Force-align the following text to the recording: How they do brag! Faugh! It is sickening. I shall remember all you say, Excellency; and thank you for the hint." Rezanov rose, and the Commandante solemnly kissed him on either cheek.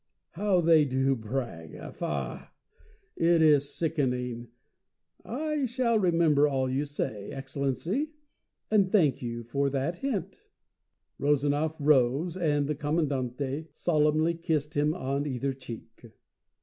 How 0.31 0.61
they 0.61 0.83
do 0.83 1.15
brag! 1.15 1.73
Faugh! 1.93 2.47
It 3.15 3.43
is 3.43 3.71
sickening. 3.71 4.47
I 5.23 5.65
shall 5.65 5.99
remember 5.99 6.47
all 6.47 6.67
you 6.67 6.85
say, 6.85 7.29
Excellency; 7.29 8.09
and 8.71 8.91
thank 8.91 9.21
you 9.21 9.43
for 9.43 9.69
the 9.69 9.91
hint." 9.91 10.49
Rezanov 11.19 11.75
rose, 11.79 12.35
and 12.35 12.65
the 12.65 12.73
Commandante 12.73 13.67
solemnly 13.73 14.33
kissed 14.33 14.73
him 14.75 14.95
on 14.95 15.27
either 15.27 15.53
cheek. 15.53 16.11